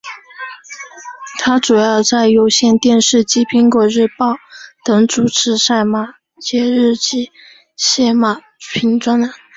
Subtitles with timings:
[1.37, 4.33] 她主要在有线电视及苹果日报
[4.83, 7.31] 等主持赛马节目及撰
[7.77, 9.31] 写马评专栏。